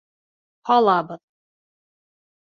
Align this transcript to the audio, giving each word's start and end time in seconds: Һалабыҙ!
Һалабыҙ! 0.69 1.13